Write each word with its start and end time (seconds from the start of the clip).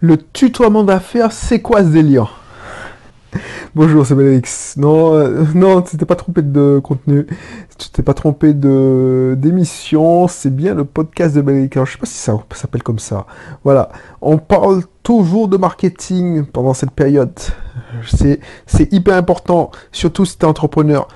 Le 0.00 0.18
tutoiement 0.18 0.84
d'affaires, 0.84 1.32
c'est 1.32 1.60
quoi 1.62 1.82
ce 1.82 1.88
délire 1.88 2.40
Bonjour, 3.74 4.04
c'est 4.06 4.14
Belrix. 4.14 4.74
Non, 4.76 5.14
euh, 5.14 5.44
non, 5.54 5.80
tu 5.80 5.96
t'es 5.96 6.04
pas 6.04 6.16
trompé 6.16 6.42
de 6.42 6.80
contenu. 6.82 7.26
Tu 7.78 7.88
t'es 7.90 8.02
pas 8.02 8.12
trompé 8.12 8.52
de 8.52 9.34
d'émission. 9.38 10.28
C'est 10.28 10.54
bien 10.54 10.74
le 10.74 10.84
podcast 10.84 11.34
de 11.34 11.40
Belrix. 11.40 11.70
Alors, 11.74 11.86
je 11.86 11.92
sais 11.92 11.98
pas 11.98 12.06
si 12.06 12.14
ça 12.14 12.38
s'appelle 12.54 12.82
comme 12.82 12.98
ça. 12.98 13.26
Voilà. 13.64 13.90
On 14.20 14.36
parle 14.36 14.82
toujours 15.02 15.48
de 15.48 15.56
marketing 15.56 16.44
pendant 16.44 16.74
cette 16.74 16.90
période. 16.90 17.32
C'est, 18.06 18.40
hyper 18.92 19.16
important. 19.16 19.70
Surtout 19.92 20.26
si 20.26 20.36
t'es 20.36 20.44
entrepreneur. 20.44 21.08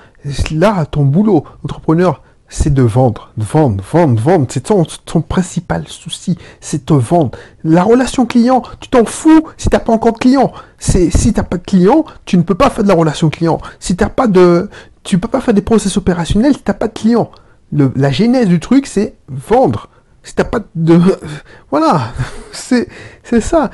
Là, 0.51 0.85
ton 0.85 1.03
boulot, 1.03 1.43
entrepreneur, 1.63 2.21
c'est 2.51 2.73
de 2.73 2.83
vendre, 2.83 3.31
vendre, 3.37 3.81
vendre, 3.91 4.21
vendre. 4.21 4.45
C'est 4.49 4.65
ton, 4.65 4.83
ton 5.05 5.21
principal 5.21 5.87
souci, 5.87 6.37
c'est 6.59 6.85
te 6.85 6.93
vendre. 6.93 7.31
La 7.63 7.81
relation 7.81 8.25
client, 8.25 8.61
tu 8.81 8.89
t'en 8.89 9.05
fous 9.05 9.47
si 9.57 9.69
t'as 9.69 9.79
pas 9.79 9.93
encore 9.93 10.11
de 10.13 10.17
client. 10.17 10.51
C'est 10.77 11.09
si 11.09 11.31
t'as 11.31 11.43
pas 11.43 11.57
de 11.57 11.63
client, 11.63 12.03
tu 12.25 12.37
ne 12.37 12.43
peux 12.43 12.53
pas 12.53 12.69
faire 12.69 12.83
de 12.83 12.89
la 12.89 12.95
relation 12.95 13.29
client. 13.29 13.59
Si 13.79 13.95
t'as 13.95 14.09
pas 14.09 14.27
de, 14.27 14.69
tu 15.03 15.17
peux 15.17 15.29
pas 15.29 15.39
faire 15.39 15.53
des 15.53 15.61
process 15.61 15.95
opérationnels 15.95 16.53
si 16.53 16.61
t'as 16.61 16.73
pas 16.73 16.89
de 16.89 16.93
client. 16.93 17.31
Le, 17.71 17.93
la 17.95 18.11
genèse 18.11 18.49
du 18.49 18.59
truc, 18.59 18.85
c'est 18.85 19.15
vendre. 19.29 19.87
Si 20.21 20.35
t'as 20.35 20.43
pas 20.43 20.59
de, 20.75 20.99
voilà, 21.71 22.11
c'est 22.51 22.89
c'est 23.23 23.41
ça. 23.41 23.71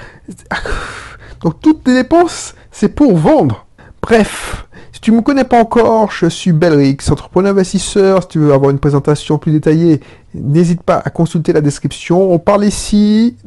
Donc 1.41 1.59
toutes 1.61 1.83
tes 1.83 1.95
dépenses, 1.95 2.53
c'est 2.71 2.89
pour 2.89 3.17
vendre. 3.17 3.65
Bref, 4.03 4.66
si 4.97 5.01
tu 5.01 5.11
ne 5.11 5.17
me 5.17 5.21
connais 5.21 5.43
pas 5.43 5.61
encore, 5.61 6.09
je 6.09 6.25
suis 6.25 6.53
Belrix, 6.53 6.97
entrepreneur 7.11 7.51
investisseur. 7.51 8.23
Si 8.23 8.29
tu 8.29 8.39
veux 8.39 8.51
avoir 8.51 8.71
une 8.71 8.79
présentation 8.79 9.37
plus 9.37 9.51
détaillée, 9.51 10.01
n'hésite 10.33 10.81
pas 10.81 10.97
à 10.97 11.11
consulter 11.11 11.53
la 11.53 11.61
description. 11.61 12.31
On 12.33 12.39
parle 12.39 12.65
ici 12.65 13.37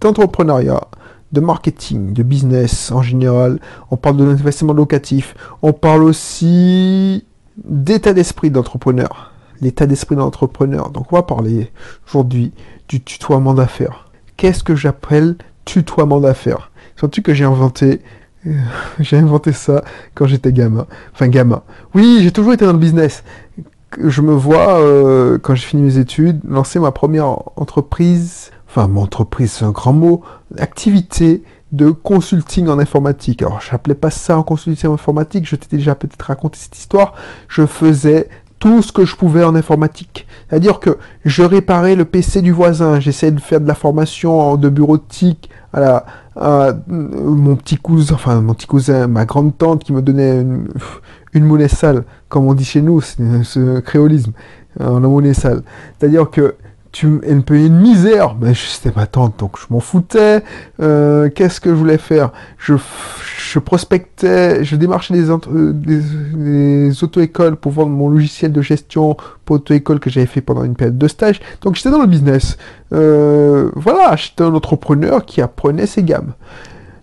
d'entrepreneuriat, 0.00 0.82
de 1.32 1.40
marketing, 1.40 2.12
de 2.12 2.22
business 2.22 2.92
en 2.92 3.02
général. 3.02 3.58
On 3.90 3.96
parle 3.96 4.18
de 4.18 4.24
l'investissement 4.24 4.72
locatif. 4.72 5.34
On 5.62 5.72
parle 5.72 6.04
aussi 6.04 7.24
d'état 7.56 8.12
d'esprit 8.12 8.52
d'entrepreneur. 8.52 9.32
L'état 9.60 9.88
d'esprit 9.88 10.14
d'entrepreneur. 10.14 10.90
Donc 10.90 11.12
on 11.12 11.16
va 11.16 11.24
parler 11.24 11.72
aujourd'hui 12.06 12.52
du 12.88 13.00
tutoiement 13.00 13.54
d'affaires. 13.54 14.12
Qu'est-ce 14.36 14.62
que 14.62 14.76
j'appelle 14.76 15.34
tutoiement 15.64 16.20
d'affaires? 16.20 16.70
Sens-tu 16.94 17.20
que 17.20 17.34
j'ai 17.34 17.44
inventé 17.44 18.00
J'ai 19.00 19.18
inventé 19.18 19.52
ça 19.52 19.84
quand 20.14 20.26
j'étais 20.26 20.52
gamin. 20.52 20.86
Enfin, 21.12 21.28
gamin. 21.28 21.62
Oui, 21.94 22.20
j'ai 22.22 22.32
toujours 22.32 22.52
été 22.52 22.64
dans 22.64 22.72
le 22.72 22.78
business. 22.78 23.22
Je 23.98 24.22
me 24.22 24.32
vois, 24.32 24.80
euh, 24.80 25.38
quand 25.38 25.54
j'ai 25.54 25.66
fini 25.66 25.82
mes 25.82 25.98
études, 25.98 26.40
lancer 26.48 26.78
ma 26.78 26.92
première 26.92 27.26
entreprise. 27.56 28.50
Enfin, 28.68 28.86
mon 28.86 29.02
entreprise, 29.02 29.52
c'est 29.52 29.64
un 29.64 29.72
grand 29.72 29.92
mot. 29.92 30.22
Activité 30.58 31.42
de 31.72 31.90
consulting 31.90 32.68
en 32.68 32.78
informatique. 32.78 33.42
Alors, 33.42 33.60
j'appelais 33.60 33.94
pas 33.94 34.10
ça 34.10 34.38
en 34.38 34.42
consulting 34.42 34.90
en 34.90 34.94
informatique. 34.94 35.46
Je 35.46 35.56
t'ai 35.56 35.76
déjà 35.76 35.94
peut-être 35.94 36.22
raconté 36.22 36.58
cette 36.58 36.78
histoire. 36.78 37.14
Je 37.48 37.66
faisais 37.66 38.28
tout 38.60 38.82
ce 38.82 38.92
que 38.92 39.04
je 39.04 39.16
pouvais 39.16 39.42
en 39.42 39.56
informatique. 39.56 40.28
C'est-à-dire 40.48 40.78
que 40.78 40.98
je 41.24 41.42
réparais 41.42 41.96
le 41.96 42.04
PC 42.04 42.42
du 42.42 42.52
voisin, 42.52 43.00
j'essayais 43.00 43.32
de 43.32 43.40
faire 43.40 43.60
de 43.60 43.66
la 43.66 43.74
formation 43.74 44.56
de 44.56 44.68
bureautique 44.68 45.50
à, 45.72 45.80
la, 45.80 46.06
à 46.36 46.72
mon 46.86 47.56
petit 47.56 47.76
cousin, 47.76 48.14
enfin 48.14 48.40
mon 48.40 48.54
petit 48.54 48.66
cousin, 48.66 49.06
ma 49.06 49.24
grande 49.24 49.56
tante 49.56 49.82
qui 49.82 49.92
me 49.92 50.02
donnait 50.02 50.44
une, 51.32 51.44
monnaie 51.44 51.68
sale, 51.68 52.04
comme 52.28 52.46
on 52.46 52.54
dit 52.54 52.64
chez 52.64 52.82
nous, 52.82 53.00
c'est 53.00 53.42
ce 53.44 53.80
créolisme, 53.80 54.32
la 54.78 54.90
monnaie 54.90 55.34
sale. 55.34 55.62
C'est-à-dire 55.98 56.30
que 56.30 56.54
tu 56.92 57.06
me 57.06 57.40
payait 57.40 57.68
une 57.68 57.78
misère, 57.78 58.36
mais 58.40 58.52
c'était 58.54 58.92
ma 58.96 59.06
tante, 59.06 59.38
donc 59.38 59.58
je 59.58 59.66
m'en 59.70 59.80
foutais. 59.80 60.42
Euh, 60.80 61.30
qu'est-ce 61.30 61.60
que 61.60 61.70
je 61.70 61.74
voulais 61.74 61.98
faire? 61.98 62.32
Je, 62.58 62.74
je 63.52 63.58
prospectais, 63.60 64.64
je 64.64 64.74
démarchais 64.74 65.14
des, 65.14 65.28
des, 65.72 67.04
auto-écoles 67.04 67.56
pour 67.56 67.72
vendre 67.72 67.90
mon 67.90 68.08
logiciel 68.08 68.52
de 68.52 68.60
gestion 68.60 69.16
pour 69.44 69.56
auto-école 69.56 70.00
que 70.00 70.10
j'avais 70.10 70.26
fait 70.26 70.40
pendant 70.40 70.64
une 70.64 70.74
période 70.74 70.98
de 70.98 71.08
stage. 71.08 71.40
Donc 71.60 71.76
j'étais 71.76 71.90
dans 71.90 72.00
le 72.00 72.08
business. 72.08 72.56
Euh, 72.92 73.70
voilà, 73.76 74.16
j'étais 74.16 74.42
un 74.42 74.54
entrepreneur 74.54 75.24
qui 75.24 75.40
apprenait 75.40 75.86
ses 75.86 76.02
gammes. 76.02 76.32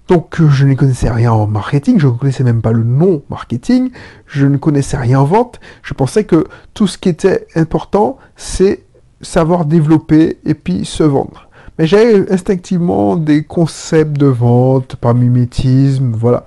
Donc 0.07 0.41
je 0.41 0.65
ne 0.65 0.73
connaissais 0.73 1.09
rien 1.09 1.33
en 1.33 1.47
marketing, 1.47 1.99
je 1.99 2.07
ne 2.07 2.13
connaissais 2.13 2.43
même 2.45 2.61
pas 2.61 2.71
le 2.71 2.83
nom 2.83 3.23
marketing, 3.29 3.91
je 4.25 4.45
ne 4.45 4.55
connaissais 4.55 4.95
rien 4.95 5.19
en 5.19 5.25
vente. 5.25 5.59
Je 5.83 5.93
pensais 5.93 6.23
que 6.23 6.45
tout 6.73 6.87
ce 6.87 6.97
qui 6.97 7.09
était 7.09 7.45
important, 7.55 8.17
c'est 8.37 8.83
savoir 9.21 9.65
développer 9.65 10.39
et 10.45 10.53
puis 10.53 10.85
se 10.85 11.03
vendre. 11.03 11.49
Mais 11.77 11.87
j'avais 11.87 12.31
instinctivement 12.31 13.15
des 13.15 13.43
concepts 13.43 14.17
de 14.17 14.25
vente 14.25 14.95
par 14.95 15.13
mimétisme, 15.13 16.13
voilà. 16.15 16.43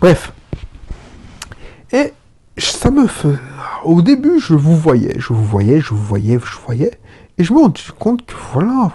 Bref. 0.00 0.32
Et 1.92 2.12
ça 2.58 2.90
me 2.90 3.06
fait... 3.06 3.38
Au 3.84 4.02
début, 4.02 4.38
je 4.38 4.54
vous 4.54 4.76
voyais, 4.76 5.14
je 5.18 5.32
vous 5.32 5.44
voyais, 5.44 5.80
je 5.80 5.90
vous 5.90 6.02
voyais, 6.02 6.38
je 6.38 6.52
vous 6.52 6.62
voyais. 6.64 6.92
Et 7.38 7.44
je 7.44 7.52
me 7.52 7.60
rends 7.60 7.72
compte 7.98 8.24
que 8.24 8.34
voilà, 8.52 8.90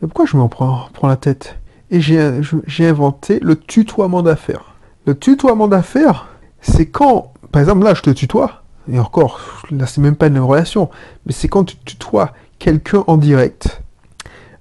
pourquoi 0.00 0.24
je 0.24 0.36
m'en 0.36 0.48
prends, 0.48 0.88
prends 0.94 1.08
la 1.08 1.16
tête? 1.16 1.58
Et 1.90 2.00
j'ai 2.00 2.88
inventé 2.88 3.38
le 3.42 3.56
tutoiement 3.56 4.22
d'affaires. 4.22 4.74
Le 5.04 5.18
tutoiement 5.18 5.68
d'affaires, 5.68 6.28
c'est 6.62 6.86
quand, 6.86 7.32
par 7.50 7.60
exemple 7.60 7.84
là, 7.84 7.92
je 7.92 8.02
te 8.02 8.10
tutoie, 8.10 8.62
et 8.90 8.98
encore, 8.98 9.40
là 9.70 9.86
c'est 9.86 10.00
même 10.00 10.16
pas 10.16 10.28
une 10.28 10.38
relation, 10.38 10.88
mais 11.26 11.32
c'est 11.32 11.48
quand 11.48 11.64
tu 11.64 11.76
tutoies 11.76 12.32
quelqu'un 12.62 13.02
en 13.08 13.16
direct, 13.16 13.82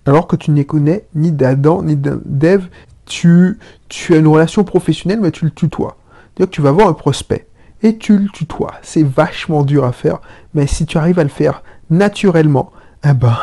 alors 0.07 0.25
que 0.25 0.35
tu 0.35 0.49
ne 0.49 0.63
connais 0.63 1.05
ni 1.13 1.31
d'Adam 1.31 1.83
ni 1.83 1.95
d'Ève, 1.95 2.67
tu, 3.05 3.59
tu 3.89 4.15
as 4.15 4.17
une 4.17 4.27
relation 4.27 4.63
professionnelle, 4.63 5.19
mais 5.21 5.29
tu 5.29 5.45
le 5.45 5.51
tutoies. 5.51 5.97
C'est-à-dire 6.33 6.49
que 6.49 6.55
tu 6.55 6.61
vas 6.63 6.71
voir 6.71 6.87
un 6.87 6.93
prospect 6.93 7.45
et 7.83 7.97
tu 7.99 8.17
le 8.17 8.27
tutoies. 8.29 8.73
C'est 8.81 9.03
vachement 9.03 9.61
dur 9.61 9.85
à 9.85 9.91
faire, 9.91 10.19
mais 10.55 10.65
si 10.65 10.87
tu 10.87 10.97
arrives 10.97 11.19
à 11.19 11.23
le 11.23 11.29
faire 11.29 11.61
naturellement, 11.91 12.71
eh 13.07 13.13
ben, 13.13 13.37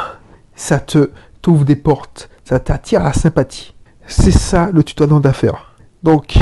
ça 0.57 0.81
te 0.81 1.11
t'ouvre 1.41 1.65
des 1.65 1.77
portes, 1.77 2.29
ça 2.45 2.59
t'attire 2.59 3.05
la 3.05 3.13
sympathie. 3.13 3.75
C'est 4.09 4.33
ça 4.33 4.71
le 4.73 4.83
tutoiement 4.83 5.21
d'affaires. 5.21 5.77
Donc, 6.03 6.37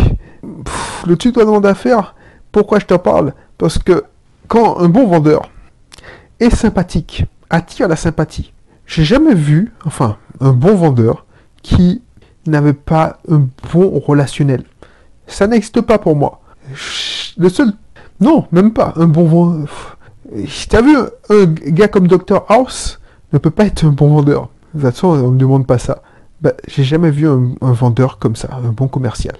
le 1.06 1.16
tutoiement 1.19 1.60
d'affaires, 1.60 2.15
pourquoi 2.50 2.78
je 2.78 2.87
t'en 2.87 2.98
parle? 2.98 3.34
Parce 3.59 3.77
que 3.77 4.04
quand 4.48 4.78
un 4.78 4.88
bon 4.88 5.06
vendeur 5.06 5.50
est 6.41 6.54
sympathique, 6.54 7.27
attire 7.51 7.89
la 7.89 7.97
sympathie. 7.97 8.53
J'ai 8.87 9.05
jamais 9.05 9.34
vu, 9.34 9.73
enfin, 9.84 10.17
un 10.41 10.53
bon 10.53 10.75
vendeur 10.75 11.27
qui 11.62 12.03
n'avait 12.47 12.73
pas 12.73 13.19
un 13.29 13.49
bon 13.73 13.99
relationnel. 13.99 14.65
Ça 15.27 15.47
n'existe 15.47 15.81
pas 15.81 15.99
pour 15.99 16.15
moi. 16.15 16.41
Le 17.37 17.49
seul, 17.49 17.73
non, 18.21 18.47
même 18.53 18.73
pas 18.73 18.93
un 18.97 19.07
bon 19.07 19.25
vendeur. 19.25 19.99
T'as 20.69 20.83
vu 20.83 20.97
un 20.97 21.47
gars 21.47 21.89
comme 21.89 22.09
Dr 22.09 22.45
House 22.49 23.01
ne 23.33 23.39
peut 23.39 23.51
pas 23.51 23.67
être 23.67 23.84
un 23.84 23.93
bon 23.93 24.09
vendeur. 24.09 24.49
De 24.75 24.81
toute 24.81 24.91
façon, 24.91 25.09
on 25.09 25.31
ne 25.31 25.39
demande 25.39 25.67
pas 25.67 25.78
ça. 25.78 26.03
Bah, 26.41 26.53
j'ai 26.69 26.84
jamais 26.84 27.11
vu 27.11 27.28
un, 27.28 27.55
vendeur 27.61 28.19
comme 28.19 28.37
ça, 28.37 28.49
un 28.53 28.73
bon 28.73 28.89
commercial. 28.89 29.37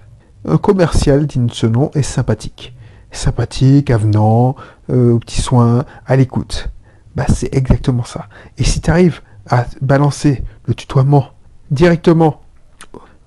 Un 0.49 0.57
commercial, 0.57 1.27
digne 1.27 1.47
de 1.47 1.53
ce 1.53 1.67
nom, 1.67 1.91
est 1.95 2.03
sympathique. 2.03 2.75
Sympathique, 3.11 3.91
avenant, 3.91 4.57
euh, 4.91 5.13
aux 5.13 5.19
petits 5.19 5.43
soins, 5.43 5.85
à 6.07 6.17
l'écoute. 6.17 6.69
Bah, 7.17 7.25
c'est 7.33 7.53
exactement 7.55 8.05
ça. 8.05 8.27
Et 8.59 8.65
si 8.65 8.81
tu 8.83 8.91
arrives 8.91 9.23
à 9.49 9.65
balancer 9.81 10.45
le 10.67 10.75
tutoiement 10.75 11.31
directement 11.71 12.43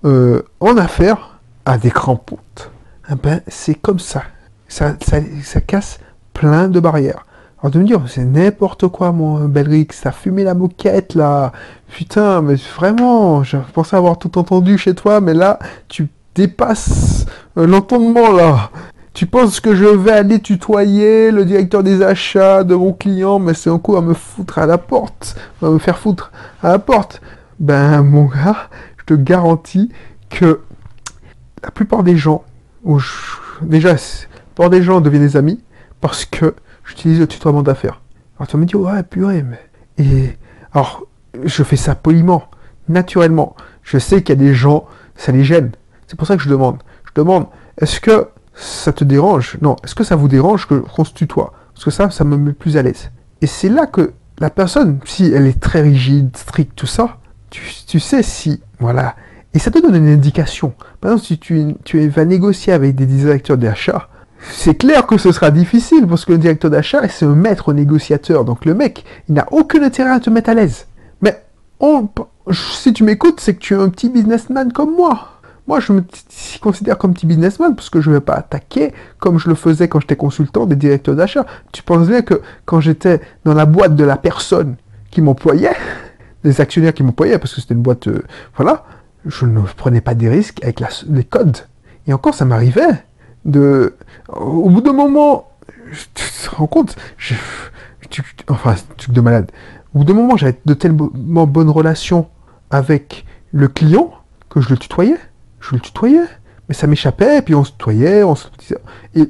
euh, 0.06 0.44
en 0.60 0.78
affaires 0.78 1.40
à 1.66 1.80
des 1.80 1.90
crampontes, 1.90 2.72
eh 3.12 3.16
ben, 3.16 3.42
c'est 3.48 3.74
comme 3.74 4.00
ça. 4.00 4.24
Ça, 4.68 4.96
ça. 5.02 5.62
casse 5.62 6.00
plein 6.34 6.68
de 6.68 6.80
barrières. 6.80 7.26
Alors 7.62 7.72
de 7.72 7.80
me 7.80 7.84
dire, 7.84 8.02
c'est 8.08 8.24
n'importe 8.24 8.88
quoi 8.88 9.12
mon 9.12 9.46
Belrix, 9.46 9.88
ça 9.92 10.12
fumé 10.12 10.44
la 10.44 10.54
moquette 10.54 11.16
là. 11.16 11.52
Putain, 11.88 12.42
mais 12.44 12.56
vraiment, 12.78 13.44
je 13.44 13.58
pensais 13.74 13.98
avoir 13.98 14.20
tout 14.20 14.38
entendu 14.38 14.78
chez 14.78 14.94
toi, 14.94 15.20
mais 15.20 15.34
là, 15.34 15.58
tu 15.88 16.08
dépasses 16.36 17.25
euh, 17.58 17.66
l'entendement 17.66 18.31
là. 18.31 18.69
Tu 19.19 19.27
penses 19.27 19.60
que 19.60 19.75
je 19.75 19.83
vais 19.83 20.13
aller 20.13 20.39
tutoyer 20.39 21.31
le 21.31 21.44
directeur 21.44 21.83
des 21.83 22.01
achats 22.01 22.63
de 22.63 22.74
mon 22.74 22.94
client, 22.94 23.38
mais 23.38 23.54
c'est 23.54 23.69
un 23.69 23.77
coup 23.77 23.98
à 23.98 24.01
me 24.01 24.13
foutre 24.13 24.60
à 24.60 24.66
la 24.66 24.77
porte, 24.77 25.36
à 25.62 25.69
me 25.69 25.77
faire 25.77 25.98
foutre 25.98 26.31
à 26.63 26.69
la 26.69 26.80
porte. 26.80 27.19
Ben 27.60 28.01
mon 28.01 28.27
gars, 28.27 28.69
je 28.98 29.04
te 29.04 29.13
garantis 29.16 29.92
que 30.30 30.62
la 31.62 31.69
plupart 31.69 32.04
des 32.04 32.16
gens, 32.16 32.45
ou 32.86 33.01
déjà, 33.62 33.92
la 33.92 34.00
plupart 34.56 34.69
des 34.69 34.83
gens 34.83 35.01
deviennent 35.01 35.27
des 35.27 35.36
amis 35.36 35.62
parce 36.00 36.24
que 36.24 36.56
j'utilise 36.86 37.19
le 37.19 37.27
tutoiement 37.27 37.62
d'affaires. 37.62 38.00
Alors 38.38 38.48
tu 38.48 38.56
me 38.56 38.63
dire, 38.63 38.80
ouais, 38.80 39.04
purée, 39.04 39.44
mais... 39.44 39.60
Et 39.98 40.38
alors, 40.72 41.04
je 41.44 41.63
fais 41.63 41.75
ça 41.75 41.94
poliment, 41.94 42.45
naturellement. 42.88 43.57
Je 43.83 43.98
sais 43.98 44.24
qu'il 44.24 44.39
y 44.39 44.42
a 44.42 44.45
des 44.45 44.54
gens, 44.54 44.86
ça 45.18 45.33
les 45.33 45.44
gêne. 45.44 45.72
C'est 46.07 46.18
pour 46.18 46.25
ça 46.25 46.38
que 46.38 46.42
je 46.42 46.48
demande. 46.48 46.77
Je 47.04 47.22
demande, 47.22 47.48
est-ce 47.81 48.00
que 48.00 48.30
ça 48.60 48.92
te 48.92 49.04
dérange 49.04 49.58
Non, 49.62 49.78
est-ce 49.84 49.96
que 49.96 50.04
ça 50.04 50.16
vous 50.16 50.28
dérange 50.28 50.68
qu'on 50.68 51.04
se 51.04 51.14
tutoie 51.14 51.54
Parce 51.74 51.86
que 51.86 51.92
ça, 51.92 52.10
ça 52.10 52.24
me 52.24 52.38
met 52.38 52.54
plus 52.54 52.78
à 52.78 52.82
l'aise. 52.82 53.10
Et 53.42 53.48
c'est 53.48 53.70
là 53.70 53.86
que 53.88 54.12
la 54.40 54.50
personne, 54.50 55.00
si 55.06 55.32
elle 55.32 55.48
est 55.48 55.60
très 55.60 55.82
rigide, 55.82 56.36
stricte, 56.36 56.76
tout 56.76 56.88
ça, 56.88 57.18
tu, 57.50 58.00
sais 58.00 58.22
si, 58.22 58.62
voilà, 58.80 59.16
Et 59.54 59.60
ça 59.60 59.72
te 59.72 59.80
donne 59.80 59.96
une 59.96 60.14
indication. 60.14 60.74
Par 61.02 61.12
exemple, 61.12 61.26
si 61.26 61.40
tu, 61.40 61.76
tu 61.84 62.08
vas 62.10 62.26
négocier 62.26 62.74
avec 62.74 62.96
des 62.96 63.06
directeurs 63.06 63.58
d'achat, 63.58 64.10
c'est 64.52 64.76
clair 64.76 65.08
que 65.08 65.18
ce 65.18 65.32
sera 65.32 65.52
difficile 65.52 66.06
parce 66.08 66.26
que 66.26 66.34
le 66.34 66.38
directeur 66.38 66.70
d'achat, 66.70 67.08
c'est 67.08 67.26
un 67.26 67.36
maître 67.36 67.74
négociateur. 67.74 68.46
Donc 68.46 68.66
le 68.66 68.74
mec, 68.74 69.04
il 69.28 69.36
n'a 69.36 69.46
aucun 69.52 69.82
intérêt 69.84 70.12
à 70.12 70.20
te 70.20 70.30
mettre 70.30 70.50
à 70.50 70.54
l'aise. 70.54 70.88
Mais 71.22 71.44
on, 71.80 72.08
si 72.52 72.94
tu 72.94 73.04
m'écoutes, 73.04 73.40
c'est 73.40 73.56
que 73.56 73.60
tu 73.60 73.74
es 73.74 73.78
un 73.78 73.90
petit 73.90 74.10
businessman 74.10 74.72
comme 74.72 74.96
moi. 74.96 75.38
Moi, 75.69 75.80
je 75.80 75.94
me 75.94 76.04
considère 76.62 76.98
comme 76.98 77.13
petit 77.13 77.27
businessman 77.27 77.75
parce 77.75 77.92
que 77.92 78.01
je 78.01 78.10
ne 78.10 78.16
vais 78.16 78.21
pas 78.21 78.33
attaquer 78.33 78.92
comme 79.19 79.38
je 79.38 79.48
le 79.48 79.54
faisais 79.54 79.88
quand 79.88 80.00
j'étais 80.00 80.16
consultant 80.16 80.66
des 80.66 80.75
directeurs 80.75 81.16
d'achat. 81.16 81.45
Tu 81.71 81.83
penses 81.83 82.07
bien 82.07 82.24
que 82.24 82.42
quand 82.66 82.80
j'étais 82.80 83.21
dans 83.45 83.54
la 83.54 83.68
boîte 83.68 83.95
de 83.95 84.04
la 84.04 84.18
personne 84.18 84.77
qui 85.12 85.21
m'employait, 85.21 85.75
des 86.44 86.60
actionnaires 86.60 86.95
qui 86.95 87.04
m'employaient, 87.04 87.38
parce 87.38 87.54
que 87.54 87.62
c'était 87.62 87.75
une 87.75 87.83
boîte, 87.83 88.07
euh, 88.07 88.24
voilà, 88.56 88.83
je 89.27 89.45
ne 89.45 89.62
prenais 89.62 90.01
pas 90.01 90.16
des 90.16 90.27
risques 90.27 90.60
avec 90.63 90.81
les 91.07 91.24
codes. 91.24 91.57
Et 92.07 92.13
encore, 92.13 92.33
ça 92.33 92.45
m'arrivait 92.45 93.06
de, 93.45 93.94
au 94.30 94.72
bout 94.72 94.81
d'un 94.81 94.94
moment, 94.94 95.51
tu 96.15 96.25
te 96.25 96.56
rends 96.56 96.65
compte, 96.65 96.95
je, 97.15 97.36
tu, 98.10 98.24
enfin, 98.48 98.74
truc 98.98 99.13
de 99.13 99.22
malade. 99.22 99.51
Au 99.94 100.00
bout 100.00 100.06
d'un 100.06 100.15
moment, 100.15 100.36
j'avais 100.36 100.60
de 100.65 100.74
tellement 100.74 101.45
bonnes 101.45 101.69
relations 101.69 102.27
avec 102.72 103.27
le 103.51 103.68
client 103.68 104.12
que 104.50 104.62
je 104.62 104.69
le 104.69 104.77
tutoyais. 104.77 105.18
Je 105.60 105.76
le 105.76 105.82
tutoyais. 105.82 106.26
Mais 106.68 106.76
ça 106.76 106.86
m'échappait, 106.86 107.42
puis 107.42 107.56
on 107.56 107.64
se 107.64 107.72
tutoyait, 107.72 108.24
on 108.24 108.36
se 108.36 108.48
Et 109.16 109.30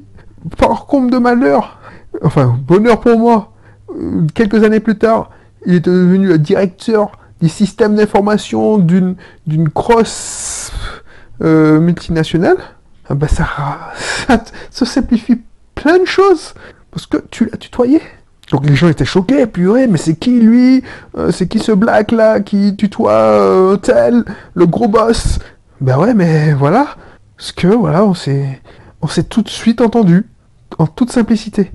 par 0.57 0.85
contre 0.85 1.09
de 1.09 1.17
malheur, 1.17 1.79
enfin, 2.21 2.59
bonheur 2.67 2.99
pour 2.99 3.17
moi, 3.17 3.53
euh, 3.95 4.27
quelques 4.33 4.63
années 4.63 4.81
plus 4.81 4.97
tard, 4.97 5.29
il 5.65 5.75
est 5.75 5.79
devenu 5.85 6.27
le 6.27 6.37
directeur 6.37 7.11
des 7.41 7.47
systèmes 7.47 7.95
d'information 7.95 8.77
d'une 8.77 9.15
d'une 9.47 9.69
euh, 11.41 11.79
multinationale. 11.79 12.57
Ah 13.07 13.15
bah 13.15 13.27
ça, 13.27 13.47
ça, 14.69 14.85
simplifie 14.85 15.41
plein 15.73 15.97
de 15.97 16.05
choses 16.05 16.53
parce 16.91 17.05
que 17.05 17.17
tu 17.31 17.45
l'as 17.45 17.57
tutoyé. 17.57 18.01
Donc 18.51 18.67
les 18.67 18.75
gens 18.75 18.89
étaient 18.89 19.05
choqués, 19.05 19.47
purée, 19.47 19.87
mais 19.87 19.97
c'est 19.97 20.15
qui 20.15 20.39
lui? 20.39 20.83
Euh, 21.17 21.31
C'est 21.31 21.47
qui 21.47 21.59
ce 21.59 21.71
black 21.71 22.11
là 22.11 22.39
qui 22.39 22.75
tutoie 22.75 23.77
tel, 23.81 24.25
le 24.53 24.67
gros 24.67 24.87
boss? 24.87 25.39
Ben 25.81 25.97
ouais, 25.97 26.13
mais 26.13 26.53
voilà. 26.53 26.95
Parce 27.37 27.51
que 27.51 27.67
voilà, 27.67 28.03
on 28.03 28.13
s'est, 28.13 28.61
on 29.01 29.07
s'est 29.07 29.23
tout 29.23 29.41
de 29.41 29.49
suite 29.49 29.81
entendu, 29.81 30.27
en 30.77 30.87
toute 30.87 31.11
simplicité. 31.11 31.71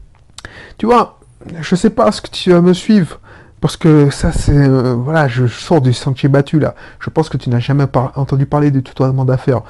Tu 0.77 0.87
vois, 0.87 1.19
je 1.61 1.75
sais 1.75 1.91
pas 1.91 2.13
ce 2.13 2.21
que 2.21 2.29
tu 2.29 2.51
vas 2.51 2.61
me 2.61 2.75
suivre, 2.75 3.21
parce 3.61 3.77
que 3.79 4.11
ça 4.11 4.31
c'est, 4.31 4.53
euh, 4.53 4.95
voilà, 4.95 5.27
je 5.27 5.47
sors 5.47 5.81
du 5.81 5.95
sentier 5.95 6.29
battu 6.29 6.59
là. 6.59 6.75
Je 7.01 7.09
pense 7.09 7.31
que 7.31 7.39
tu 7.39 7.49
n'as 7.49 7.61
jamais 7.61 7.87
entendu 8.15 8.45
parler 8.45 8.71
du 8.71 8.83
tutoiement 8.83 9.25
d'affaires. 9.25 9.63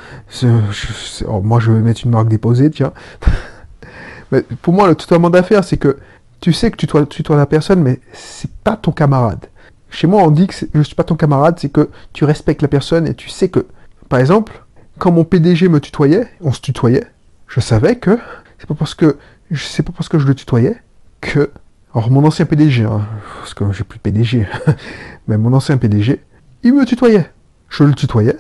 Oh, 0.43 1.41
moi 1.43 1.61
je 1.61 1.71
vais 1.71 1.81
mettre 1.81 2.01
une 2.05 2.11
marque 2.11 2.29
déposée, 2.29 2.71
tiens. 2.71 2.93
mais 4.33 4.43
pour 4.63 4.75
moi 4.75 4.89
le 4.89 4.97
tutoiement 4.97 5.31
d'affaires, 5.31 5.63
c'est 5.63 5.77
que 5.77 5.99
tu 6.41 6.53
sais 6.53 6.71
que 6.71 6.77
tu 6.77 6.87
tutoies, 6.87 7.37
la 7.37 7.47
personne, 7.47 7.81
mais 7.81 8.01
c'est 8.13 8.51
pas 8.51 8.77
ton 8.77 8.91
camarade. 8.91 9.47
Chez 9.91 10.09
moi, 10.09 10.23
on 10.23 10.31
dit 10.31 10.49
que 10.49 10.55
je 10.75 10.83
suis 10.83 10.97
pas 10.97 11.05
ton 11.05 11.15
camarade, 11.15 11.57
c'est 11.59 11.69
que 11.69 11.89
tu 12.13 12.25
respectes 12.25 12.63
la 12.63 12.69
personne 12.69 13.07
et 13.07 13.15
tu 13.15 13.29
sais 13.29 13.49
que, 13.49 13.67
par 14.15 14.21
exemple, 14.21 14.63
quand 15.01 15.11
mon 15.11 15.25
PDG 15.25 15.69
me 15.69 15.81
tutoyait, 15.81 16.29
on 16.41 16.53
se 16.53 16.61
tutoyait, 16.61 17.03
je 17.49 17.59
savais 17.59 17.97
que 17.97 18.17
c'est 18.61 18.69
pas 18.69 18.77
parce 18.77 18.95
que 18.95 19.19
c'est 19.53 19.83
pas 19.83 19.91
parce 19.91 20.09
que 20.09 20.21
je 20.21 20.27
le 20.29 20.37
tutoyais 20.37 20.77
que, 21.21 21.51
alors 21.93 22.13
mon 22.13 22.25
ancien 22.25 22.47
PDG, 22.47 22.85
hein, 22.85 23.09
parce 23.41 23.55
que 23.55 23.73
j'ai 23.73 23.83
plus 23.83 23.97
de 23.97 24.03
PDG, 24.03 24.47
mais 25.27 25.37
mon 25.37 25.53
ancien 25.53 25.79
PDG, 25.79 26.21
il 26.63 26.75
me 26.75 26.85
tutoyait. 26.85 27.29
Je 27.69 27.83
le 27.83 27.93
tutoyais. 27.93 28.37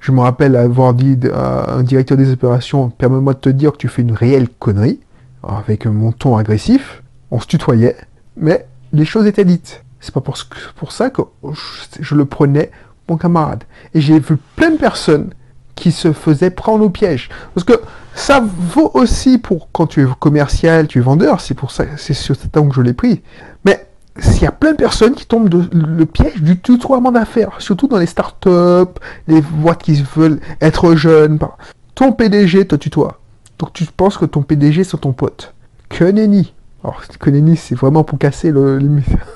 Je 0.00 0.12
me 0.12 0.20
rappelle 0.20 0.56
avoir 0.56 0.94
dit 0.94 1.18
à 1.30 1.74
un 1.74 1.82
directeur 1.82 2.16
des 2.16 2.32
opérations, 2.32 2.88
permets-moi 2.88 3.34
de 3.34 3.40
te 3.40 3.50
dire 3.50 3.72
que 3.72 3.76
tu 3.76 3.88
fais 3.88 4.00
une 4.00 4.12
réelle 4.12 4.48
connerie, 4.48 4.98
avec 5.42 5.84
mon 5.84 6.10
ton 6.10 6.38
agressif 6.38 7.02
on 7.30 7.38
se 7.38 7.46
tutoyait, 7.46 7.98
mais 8.34 8.66
les 8.94 9.04
choses 9.04 9.26
étaient 9.26 9.44
dites. 9.44 9.84
C'est 10.00 10.14
pas 10.14 10.22
pour, 10.22 10.38
pour 10.76 10.90
ça 10.90 11.10
que 11.10 11.20
je, 12.00 12.14
le 12.14 12.24
prenais 12.24 12.70
mon 13.08 13.16
camarade. 13.16 13.64
Et 13.94 14.00
j'ai 14.00 14.18
vu 14.18 14.36
plein 14.56 14.70
de 14.70 14.76
personnes 14.76 15.30
qui 15.74 15.92
se 15.92 16.12
faisaient 16.12 16.50
prendre 16.50 16.84
au 16.84 16.90
piège. 16.90 17.28
Parce 17.54 17.64
que 17.64 17.80
ça 18.14 18.42
vaut 18.42 18.90
aussi 18.94 19.38
pour 19.38 19.68
quand 19.72 19.86
tu 19.86 20.02
es 20.02 20.06
commercial, 20.18 20.88
tu 20.88 20.98
es 20.98 21.00
vendeur, 21.00 21.40
c'est 21.40 21.54
pour 21.54 21.70
ça, 21.70 21.84
c'est 21.96 22.14
sur 22.14 22.34
ce 22.34 22.46
temps 22.48 22.68
que 22.68 22.74
je 22.74 22.82
l'ai 22.82 22.92
pris. 22.92 23.22
Mais 23.64 23.86
il 24.16 24.42
y 24.42 24.46
a 24.46 24.52
plein 24.52 24.72
de 24.72 24.76
personnes 24.76 25.14
qui 25.14 25.26
tombent 25.26 25.48
dans 25.48 25.64
le 25.72 26.06
piège 26.06 26.42
du 26.42 26.58
tutoiement 26.58 27.12
d'affaires, 27.12 27.52
surtout 27.58 27.86
dans 27.86 27.98
les 27.98 28.06
startups, 28.06 28.98
les 29.28 29.40
boîtes 29.40 29.82
qui 29.82 30.02
veulent 30.16 30.40
être 30.60 30.96
jeunes. 30.96 31.38
Ton 31.94 32.12
PDG 32.12 32.66
te 32.66 32.74
tutoie. 32.74 33.20
Donc 33.58 33.72
tu 33.72 33.84
penses 33.84 34.18
que 34.18 34.24
ton 34.24 34.42
PDG 34.42 34.82
c'est 34.82 34.98
ton 34.98 35.12
pote. 35.12 35.54
Que 35.88 36.04
nenni. 36.04 36.52
Alors, 36.84 37.02
Konami, 37.18 37.56
c'est 37.56 37.74
vraiment 37.74 38.04
pour 38.04 38.18
casser 38.18 38.50
le, 38.50 38.78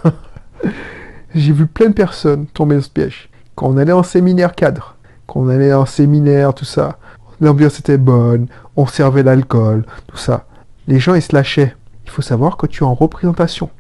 J'ai 1.35 1.53
vu 1.53 1.67
plein 1.67 1.89
de 1.89 1.95
personnes 1.95 2.47
tomber 2.47 2.77
dans 2.77 2.83
ce 2.83 2.91
piège. 2.91 3.29
Quand 3.63 3.69
on 3.69 3.77
allait 3.77 3.93
en 3.93 4.03
séminaire 4.03 4.57
cadre, 4.57 4.97
quand 5.29 5.39
on 5.39 5.49
allait 5.49 5.73
en 5.73 5.87
séminaire, 5.87 6.53
tout 6.53 6.65
ça, 6.65 6.99
l'ambiance 7.41 7.79
était 7.79 7.97
bonne, 7.97 8.49
on 8.75 8.87
servait 8.87 9.23
l'alcool, 9.23 9.87
tout 10.09 10.17
ça. 10.17 10.47
Les 10.89 10.99
gens, 10.99 11.15
ils 11.15 11.23
se 11.23 11.33
lâchaient. 11.33 11.77
Il 12.05 12.11
faut 12.11 12.23
savoir 12.23 12.57
que 12.57 12.67
tu 12.67 12.83
es 12.83 12.87
en 12.87 12.95
représentation. 12.95 13.71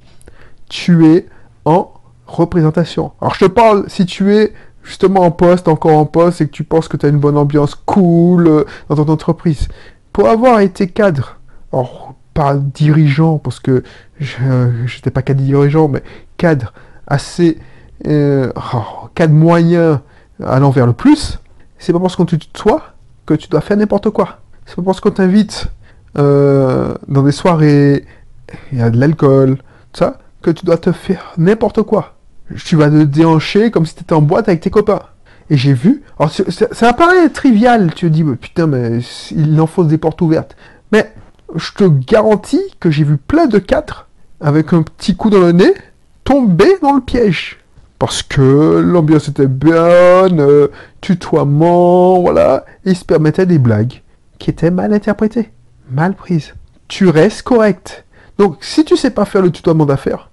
Tu 0.68 1.06
es 1.06 1.26
en 1.64 1.94
représentation. 2.28 3.10
Alors, 3.20 3.34
je 3.34 3.40
te 3.40 3.50
parle, 3.50 3.86
si 3.88 4.06
tu 4.06 4.32
es 4.32 4.52
justement 4.84 5.22
en 5.22 5.32
poste, 5.32 5.66
encore 5.66 5.98
en 5.98 6.06
poste, 6.06 6.42
et 6.42 6.46
que 6.46 6.52
tu 6.52 6.62
penses 6.62 6.86
que 6.86 6.96
tu 6.96 7.06
as 7.06 7.08
une 7.08 7.18
bonne 7.18 7.36
ambiance 7.36 7.74
cool 7.74 8.46
euh, 8.46 8.64
dans 8.88 9.04
ton 9.04 9.12
entreprise. 9.12 9.66
Pour 10.12 10.28
avoir 10.28 10.60
été 10.60 10.86
cadre, 10.86 11.40
alors 11.72 12.14
pas 12.34 12.54
dirigeant, 12.54 13.38
parce 13.38 13.58
que 13.58 13.82
je 14.20 14.36
n'étais 14.94 15.10
pas 15.10 15.22
cadre 15.22 15.42
dirigeant, 15.42 15.88
mais 15.88 16.04
cadre 16.36 16.72
assez... 17.08 17.58
Euh, 18.06 18.52
oh, 18.56 19.08
cadre 19.14 19.34
moyen 19.34 20.02
allant 20.44 20.70
vers 20.70 20.86
le 20.86 20.92
plus, 20.92 21.38
c'est 21.78 21.92
pas 21.92 22.00
parce 22.00 22.16
qu'on 22.16 22.24
te 22.24 22.36
tutoie 22.36 22.82
que 23.26 23.34
tu 23.34 23.48
dois 23.48 23.60
faire 23.60 23.76
n'importe 23.76 24.10
quoi. 24.10 24.40
C'est 24.66 24.76
pas 24.76 24.82
parce 24.82 25.00
qu'on 25.00 25.10
t'invite 25.10 25.68
euh, 26.18 26.94
dans 27.08 27.22
des 27.22 27.32
soirées, 27.32 28.04
il 28.72 28.78
y 28.78 28.82
a 28.82 28.90
de 28.90 28.98
l'alcool, 28.98 29.58
ça, 29.92 30.18
que 30.42 30.50
tu 30.50 30.64
dois 30.64 30.78
te 30.78 30.92
faire 30.92 31.32
n'importe 31.38 31.82
quoi. 31.82 32.14
Tu 32.64 32.76
vas 32.76 32.90
te 32.90 33.02
déhancher 33.04 33.70
comme 33.70 33.86
si 33.86 33.94
tu 33.94 34.02
étais 34.02 34.14
en 34.14 34.22
boîte 34.22 34.48
avec 34.48 34.60
tes 34.60 34.70
copains. 34.70 35.00
Et 35.50 35.56
j'ai 35.56 35.72
vu, 35.72 36.02
alors 36.18 36.30
ça, 36.30 36.88
apparaît 36.88 37.28
trivial, 37.28 37.92
tu 37.94 38.06
te 38.06 38.12
dis, 38.12 38.24
putain, 38.24 38.66
mais 38.66 39.00
il 39.32 39.60
enfonce 39.60 39.86
des 39.86 39.98
portes 39.98 40.20
ouvertes. 40.20 40.56
Mais 40.92 41.12
je 41.54 41.72
te 41.72 41.84
garantis 41.84 42.62
que 42.80 42.90
j'ai 42.90 43.04
vu 43.04 43.16
plein 43.16 43.46
de 43.46 43.58
cadres 43.58 44.06
avec 44.40 44.72
un 44.72 44.82
petit 44.82 45.14
coup 45.14 45.30
dans 45.30 45.40
le 45.40 45.52
nez 45.52 45.74
tomber 46.24 46.78
dans 46.80 46.94
le 46.94 47.00
piège. 47.00 47.61
Parce 48.02 48.24
que 48.24 48.80
l'ambiance 48.80 49.28
était 49.28 49.46
bonne, 49.46 50.40
euh, 50.40 50.66
tutoiement, 51.00 52.20
voilà, 52.20 52.64
ils 52.84 52.96
se 52.96 53.04
permettaient 53.04 53.46
des 53.46 53.60
blagues 53.60 54.02
qui 54.40 54.50
étaient 54.50 54.72
mal 54.72 54.92
interprétées, 54.92 55.52
mal 55.88 56.14
prises. 56.14 56.52
Tu 56.88 57.08
restes 57.08 57.42
correct. 57.42 58.04
Donc, 58.38 58.56
si 58.60 58.84
tu 58.84 58.96
sais 58.96 59.10
pas 59.10 59.24
faire 59.24 59.40
le 59.40 59.52
tutoiement 59.52 59.86
d'affaires, 59.86 60.30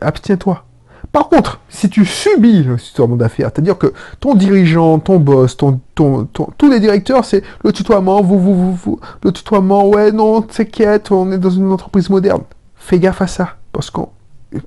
abstiens-toi. 0.00 0.64
Par 1.10 1.28
contre, 1.28 1.60
si 1.68 1.90
tu 1.90 2.04
subis 2.04 2.62
le 2.62 2.76
tutoiement 2.76 3.16
d'affaires, 3.16 3.50
c'est-à-dire 3.52 3.78
que 3.78 3.92
ton 4.20 4.36
dirigeant, 4.36 5.00
ton 5.00 5.18
boss, 5.18 5.56
ton, 5.56 5.80
ton, 5.96 6.28
tous 6.56 6.70
les 6.70 6.78
directeurs, 6.78 7.24
c'est 7.24 7.42
le 7.64 7.72
tutoiement, 7.72 8.22
vous, 8.22 8.38
vous, 8.38 8.54
vous, 8.54 8.74
vous, 8.74 9.00
le 9.24 9.32
tutoiement, 9.32 9.88
ouais, 9.88 10.12
non, 10.12 10.42
t'inquiète, 10.42 11.10
on 11.10 11.32
est 11.32 11.38
dans 11.38 11.50
une 11.50 11.72
entreprise 11.72 12.10
moderne. 12.10 12.42
Fais 12.76 13.00
gaffe 13.00 13.22
à 13.22 13.26
ça, 13.26 13.56
parce 13.72 13.90
que 13.90 14.02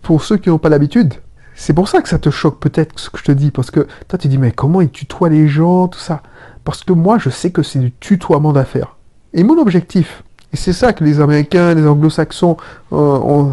pour 0.01 0.22
ceux 0.22 0.36
qui 0.36 0.50
n'ont 0.50 0.58
pas 0.58 0.67
l'habitude, 0.67 1.13
c'est 1.62 1.74
pour 1.74 1.88
ça 1.88 2.01
que 2.01 2.10
ça 2.10 2.18
te 2.18 2.32
choque 2.32 2.60
peut-être 2.60 3.00
ce 3.00 3.12
que 3.12 3.20
je 3.20 3.24
te 3.24 3.32
dis, 3.32 3.51
parce 3.51 3.70
que 3.70 3.86
toi 4.08 4.18
tu 4.18 4.27
dis, 4.27 4.39
mais 4.39 4.51
comment 4.51 4.82
ils 4.82 4.89
tutoient 4.89 5.30
les 5.30 5.48
gens, 5.48 5.88
tout 5.88 6.00
ça? 6.00 6.24
Parce 6.63 6.84
que 6.84 6.91
moi, 6.91 7.20
je 7.20 7.30
sais 7.30 7.51
que 7.51 7.62
c'est 7.62 7.77
du 7.77 7.91
tutoiement 7.91 8.51
d'affaires. 8.51 8.96
Et 9.36 9.44
mon 9.44 9.60
objectif, 9.60 10.24
et 10.51 10.58
c'est 10.58 10.74
ça 10.74 10.91
que 10.91 11.03
les 11.03 11.20
Américains, 11.20 11.75
les 11.75 11.86
Anglo-Saxons, 11.86 12.58
euh, 12.94 13.46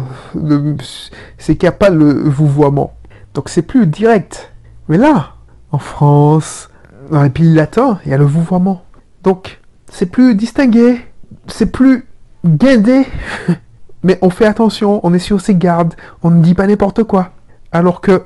c'est 1.37 1.55
qu'il 1.55 1.67
n'y 1.67 1.69
a 1.69 1.71
pas 1.71 1.91
le 1.91 2.11
vouvoiement. 2.27 2.95
Donc 3.35 3.47
c'est 3.47 3.61
plus 3.61 3.85
direct. 3.85 4.53
Mais 4.87 4.97
là, 4.97 5.35
en 5.71 5.77
France, 5.77 6.71
dans 7.11 7.21
les 7.21 7.29
pays 7.29 7.53
latins, 7.53 7.99
il 8.05 8.11
y 8.11 8.15
a 8.15 8.17
le 8.17 8.25
vouvoiement. 8.25 8.85
Donc 9.21 9.61
c'est 9.87 10.07
plus 10.07 10.33
distingué, 10.33 11.05
c'est 11.45 11.71
plus 11.71 12.07
guindé. 12.43 13.05
Mais 14.01 14.17
on 14.23 14.31
fait 14.31 14.47
attention, 14.47 14.99
on 15.03 15.13
est 15.13 15.19
sur 15.19 15.41
ses 15.41 15.53
gardes, 15.53 15.93
on 16.23 16.31
ne 16.31 16.41
dit 16.41 16.55
pas 16.55 16.65
n'importe 16.65 17.03
quoi. 17.03 17.33
Alors 17.71 18.01
que 18.01 18.23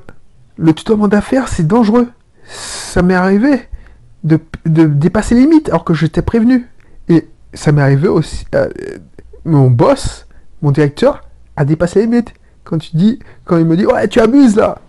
le 0.58 0.74
tutoiement 0.74 1.08
d'affaires, 1.08 1.48
c'est 1.48 1.68
dangereux. 1.68 2.10
Ça 2.46 3.02
m'est 3.02 3.16
arrivé 3.16 3.68
de, 4.24 4.40
dépasser 4.66 5.36
les 5.36 5.42
limites 5.42 5.70
alors 5.70 5.84
que 5.84 5.94
j'étais 5.94 6.22
prévenu. 6.22 6.68
Et 7.10 7.28
ça 7.54 7.72
m'est 7.72 7.82
arrivé 7.82 8.08
aussi. 8.08 8.46
Euh, 8.56 8.70
mon 9.46 9.70
boss, 9.70 10.28
mon 10.62 10.72
directeur, 10.72 11.22
a 11.56 11.66
dépassé 11.66 12.00
les 12.00 12.06
limites. 12.06 12.34
Quand 12.64 12.78
tu 12.78 12.96
dis, 12.96 13.20
quand 13.46 13.58
il 13.58 13.66
me 13.66 13.76
dit, 13.76 13.86
ouais, 13.86 14.08
tu 14.08 14.20
abuses 14.20 14.56
là, 14.56 14.80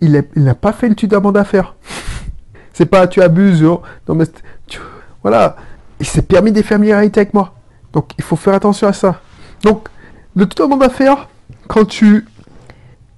il 0.00 0.22
n'a 0.36 0.54
pas 0.54 0.72
fait 0.72 0.88
le 0.88 0.94
tutoiement 0.94 1.32
d'affaires. 1.32 1.74
C'est 2.72 2.86
pas 2.86 3.06
tu 3.06 3.22
abuses, 3.22 3.64
oh. 3.64 3.80
non 4.06 4.14
mais 4.14 4.26
tu- 4.66 4.80
voilà. 5.22 5.56
Il 5.98 6.04
s'est 6.04 6.20
permis 6.20 6.52
des 6.52 6.62
familiarités 6.62 7.20
avec 7.20 7.32
moi. 7.32 7.54
Donc 7.94 8.10
il 8.18 8.24
faut 8.24 8.36
faire 8.36 8.52
attention 8.52 8.86
à 8.86 8.92
ça. 8.92 9.22
Donc 9.62 9.88
le 10.34 10.46
tutoiement 10.46 10.76
d'affaires, 10.76 11.30
quand 11.68 11.86
tu, 11.86 12.26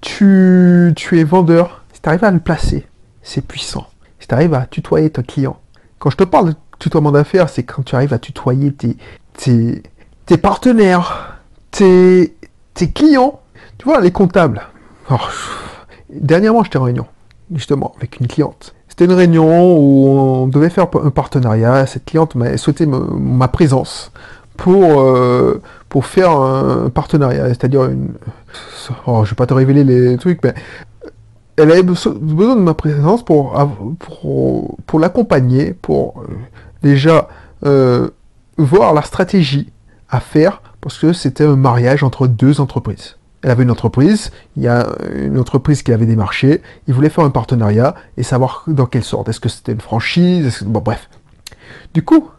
tu, 0.01 0.93
es 1.11 1.23
vendeur, 1.23 1.83
si 1.93 2.01
tu 2.01 2.09
arrives 2.09 2.23
à 2.23 2.31
le 2.31 2.39
placer, 2.39 2.87
c'est 3.21 3.45
puissant. 3.45 3.87
Si 4.19 4.27
tu 4.27 4.35
arrives 4.35 4.53
à 4.53 4.65
tutoyer 4.65 5.09
ton 5.09 5.23
client. 5.23 5.59
Quand 5.97 6.09
je 6.09 6.17
te 6.17 6.23
parle 6.23 6.49
de 6.49 6.55
tutoiement 6.79 7.11
d'affaires, 7.11 7.49
c'est 7.49 7.63
quand 7.63 7.83
tu 7.83 7.95
arrives 7.95 8.13
à 8.13 8.19
tutoyer 8.19 8.73
tes, 8.73 10.37
partenaires, 10.37 11.39
tes, 11.71 12.35
tes 12.73 12.89
clients. 12.89 13.41
Tu 13.77 13.85
vois, 13.85 14.01
les 14.01 14.11
comptables. 14.11 14.61
Dernièrement, 16.09 16.63
j'étais 16.63 16.77
en 16.77 16.83
réunion, 16.83 17.05
justement, 17.53 17.93
avec 17.97 18.19
une 18.19 18.27
cliente. 18.27 18.73
C'était 18.87 19.05
une 19.05 19.13
réunion 19.13 19.77
où 19.77 20.07
on 20.09 20.47
devait 20.47 20.69
faire 20.69 20.87
un 21.01 21.09
partenariat. 21.09 21.85
Cette 21.85 22.05
cliente 22.05 22.35
m'a 22.35 22.57
souhaité 22.57 22.85
ma 22.85 23.47
présence 23.47 24.11
pour, 24.57 24.99
euh, 24.99 25.61
pour 25.87 26.05
faire 26.05 26.31
un 26.31 26.89
partenariat, 26.89 27.47
c'est-à-dire 27.47 27.85
une... 27.85 28.09
Oh, 29.05 29.23
je 29.25 29.31
vais 29.31 29.35
pas 29.35 29.45
te 29.45 29.53
révéler 29.53 29.83
les 29.83 30.17
trucs, 30.17 30.43
mais 30.43 30.53
elle 31.57 31.71
avait 31.71 31.83
beso- 31.83 32.17
besoin 32.17 32.55
de 32.55 32.61
ma 32.61 32.73
présence 32.73 33.23
pour, 33.23 33.53
pour, 34.85 34.99
l'accompagner, 34.99 35.73
pour 35.73 36.21
euh, 36.21 36.33
déjà 36.81 37.27
euh, 37.65 38.09
voir 38.57 38.93
la 38.93 39.01
stratégie 39.01 39.71
à 40.09 40.19
faire, 40.19 40.61
parce 40.81 40.97
que 40.97 41.13
c'était 41.13 41.43
un 41.43 41.55
mariage 41.55 42.03
entre 42.03 42.27
deux 42.27 42.61
entreprises. 42.61 43.17
Elle 43.41 43.51
avait 43.51 43.63
une 43.63 43.71
entreprise, 43.71 44.31
il 44.57 44.63
y 44.63 44.67
a 44.67 44.87
une 45.15 45.39
entreprise 45.39 45.81
qui 45.83 45.93
avait 45.93 46.05
démarché, 46.05 46.61
il 46.87 46.93
voulait 46.93 47.09
faire 47.09 47.23
un 47.23 47.29
partenariat 47.29 47.95
et 48.17 48.23
savoir 48.23 48.63
dans 48.67 48.85
quelle 48.85 49.03
sorte. 49.03 49.29
Est-ce 49.29 49.39
que 49.39 49.49
c'était 49.49 49.71
une 49.71 49.81
franchise? 49.81 50.63
Bref. 50.65 51.09
Du 51.93 52.03
coup, 52.03 52.29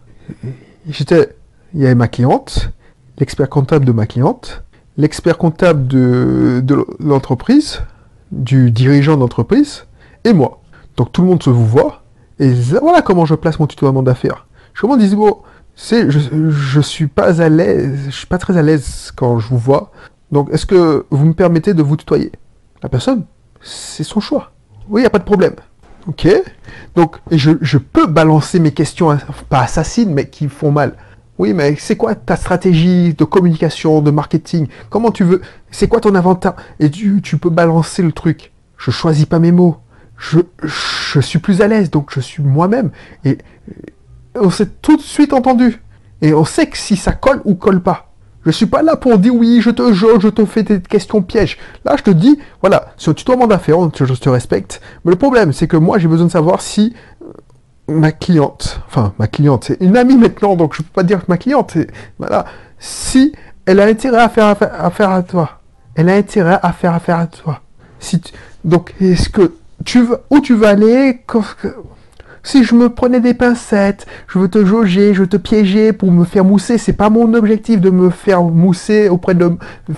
j'étais, 0.89 1.37
il 1.75 1.81
y 1.81 1.87
avait 1.87 1.95
ma 1.95 2.09
cliente, 2.09 2.71
l'expert 3.19 3.49
comptable 3.49 3.85
de 3.85 3.93
ma 3.93 4.07
cliente, 4.07 4.63
l'expert 5.01 5.39
comptable 5.39 5.87
de, 5.87 6.87
l'entreprise, 7.01 7.83
du 8.31 8.71
dirigeant 8.71 9.17
d'entreprise, 9.17 9.87
et 10.25 10.33
moi. 10.33 10.61
Donc 10.97 11.13
tout 11.13 11.23
le 11.23 11.29
monde 11.29 11.43
se 11.43 11.51
vous 11.51 11.67
voit, 11.67 12.03
et 12.39 12.53
voilà 12.81 13.03
comment 13.03 13.25
je 13.25 13.35
place 13.35 13.59
mon 13.59 13.67
tutoiement 13.67 14.03
d'affaires. 14.03 14.47
Je 14.75 14.83
commence 14.83 15.03
à 15.03 15.07
dire, 15.07 15.17
bon, 15.17 15.39
c'est, 15.75 16.11
je, 16.11 16.51
je 16.51 16.81
suis 16.81 17.07
pas 17.07 17.41
à 17.41 17.49
l'aise, 17.49 17.99
je 18.07 18.17
suis 18.17 18.27
pas 18.27 18.39
très 18.39 18.57
à 18.57 18.63
l'aise 18.63 19.13
quand 19.17 19.39
je 19.39 19.49
vous 19.49 19.59
vois, 19.59 19.91
donc 20.31 20.51
est-ce 20.53 20.67
que 20.67 21.07
vous 21.11 21.25
me 21.25 21.35
permettez 21.35 21.75
de 21.75 21.83
vous 21.83 21.97
tutoyer? 21.97 22.33
La 22.83 22.89
personne, 22.89 23.25
c'est 23.63 24.05
son 24.05 24.21
choix. 24.21 24.53
Oui, 24.89 25.01
il 25.01 25.05
n'y 25.05 25.07
a 25.07 25.11
pas 25.11 25.19
de 25.19 25.25
problème. 25.25 25.55
Ok 26.07 26.29
Donc, 26.95 27.17
et 27.31 27.39
je, 27.39 27.53
je 27.61 27.79
peux 27.79 28.07
balancer 28.07 28.59
mes 28.59 28.73
questions, 28.73 29.17
pas 29.49 29.61
assassines, 29.61 30.13
mais 30.13 30.29
qui 30.29 30.49
font 30.49 30.71
mal. 30.71 30.97
Oui, 31.41 31.55
mais 31.55 31.75
c'est 31.79 31.97
quoi 31.97 32.15
ta 32.15 32.37
stratégie 32.37 33.15
de 33.15 33.25
communication, 33.25 34.03
de 34.03 34.11
marketing? 34.11 34.67
Comment 34.91 35.11
tu 35.11 35.25
veux 35.25 35.41
C'est 35.71 35.89
quoi 35.89 35.99
ton 35.99 36.15
avantage? 36.15 36.53
Et 36.81 36.91
tu, 36.91 37.23
tu 37.23 37.39
peux 37.39 37.49
balancer 37.49 38.03
le 38.03 38.13
truc. 38.13 38.53
Je 38.77 38.91
choisis 38.91 39.25
pas 39.25 39.39
mes 39.39 39.51
mots. 39.51 39.79
Je, 40.19 41.21
suis 41.21 41.39
plus 41.39 41.63
à 41.63 41.67
l'aise, 41.67 41.91
donc 41.91 42.11
je 42.13 42.21
suis 42.21 42.43
moi-même. 42.43 42.91
Et 43.25 43.39
on 44.35 44.51
s'est 44.51 44.69
tout 44.83 44.99
de 44.99 45.01
suite 45.01 45.33
entendu. 45.33 45.81
Et 46.21 46.35
on 46.35 46.45
sait 46.45 46.67
que 46.67 46.77
si 46.77 46.95
ça 46.95 47.13
colle 47.13 47.41
ou 47.47 47.55
colle 47.55 47.81
pas. 47.81 48.13
Je 48.45 48.51
suis 48.51 48.67
pas 48.67 48.83
là 48.83 48.97
pour 48.97 49.19
dire 49.19 49.35
oui, 49.35 49.63
je 49.63 49.71
te 49.71 49.95
jauge, 49.95 50.21
je 50.23 50.29
te 50.29 50.45
fais 50.45 50.63
des 50.63 50.79
questions 50.83 51.23
pièges. 51.23 51.57
Là, 51.87 51.97
je 51.97 52.03
te 52.03 52.11
dis, 52.11 52.39
voilà, 52.61 52.93
c'est 52.99 53.11
un 53.11 53.15
tutoiement 53.15 53.47
d'affaires, 53.47 53.79
je 53.95 54.05
te 54.13 54.29
respecte. 54.29 54.83
Mais 55.07 55.13
le 55.13 55.17
problème, 55.17 55.55
c'est 55.55 55.69
que 55.69 55.79
moi, 55.79 55.99
j'ai 55.99 56.09
besoin 56.09 56.27
de 56.27 56.33
savoir 56.33 56.61
si 56.61 56.95
ma 57.91 58.13
cliente, 58.13 58.81
enfin 58.87 59.13
ma 59.19 59.27
cliente, 59.27 59.65
c'est 59.65 59.81
une 59.81 59.97
amie 59.97 60.17
maintenant, 60.17 60.57
donc 60.57 60.75
je 60.75 60.83
peux 60.83 60.93
pas 60.95 61.03
dire 61.03 61.21
que 61.21 61.27
ma 61.29 61.37
cliente, 61.37 61.73
c'est- 61.73 61.89
voilà, 62.19 62.45
si 62.79 63.33
elle 63.67 63.81
a 63.81 63.85
intérêt 63.85 64.19
à 64.23 64.29
faire 64.29 64.47
affaire, 64.47 65.11
à 65.11 65.23
toi, 65.23 65.61
elle 65.95 66.09
a 66.09 66.15
intérêt 66.15 66.59
à 66.63 66.73
faire 66.73 66.95
affaire 66.95 67.19
à 67.19 67.27
toi. 67.27 67.61
Si 67.99 68.21
donc 68.65 68.95
est-ce 69.01 69.29
que 69.29 69.53
tu 69.85 70.03
veux 70.03 70.19
où 70.31 70.41
tu 70.41 70.55
veux 70.55 70.67
aller 70.67 71.21
si 72.43 72.65
je 72.65 72.75
me 72.75 72.89
prenais 72.89 73.21
des 73.21 73.35
pincettes, 73.35 74.07
je 74.27 74.39
veux 74.39 74.49
te 74.49 74.65
jauger, 74.65 75.13
je 75.13 75.21
veux 75.21 75.27
te 75.27 75.37
piéger 75.37 75.93
pour 75.93 76.11
me 76.11 76.25
faire 76.25 76.45
mousser, 76.45 76.79
c'est 76.79 76.95
pas 76.95 77.11
mon 77.11 77.35
objectif 77.35 77.83
de 77.83 77.91
me 77.91 78.09
faire 78.09 78.43
mousser 78.43 79.11
auprès 79.11 79.35
de 79.35 79.53